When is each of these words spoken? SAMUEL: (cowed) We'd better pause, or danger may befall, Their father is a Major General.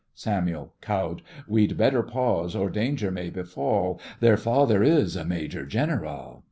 SAMUEL: 0.15 0.73
(cowed) 0.81 1.21
We'd 1.47 1.77
better 1.77 2.01
pause, 2.01 2.55
or 2.55 2.71
danger 2.71 3.11
may 3.11 3.29
befall, 3.29 4.01
Their 4.19 4.35
father 4.35 4.81
is 4.81 5.15
a 5.15 5.23
Major 5.25 5.63
General. 5.63 6.39